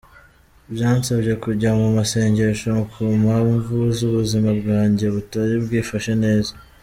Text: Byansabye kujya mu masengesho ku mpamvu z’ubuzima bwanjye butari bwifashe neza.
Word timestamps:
Byansabye 0.73 1.33
kujya 1.43 1.69
mu 1.79 1.87
masengesho 1.97 2.71
ku 2.91 3.03
mpamvu 3.23 3.75
z’ubuzima 3.95 4.49
bwanjye 4.59 5.05
butari 5.15 5.55
bwifashe 5.65 6.13
neza. 6.25 6.53